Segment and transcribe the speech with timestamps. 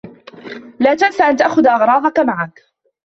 [0.79, 2.61] لا تنس أن تأخذ أغراضك معك.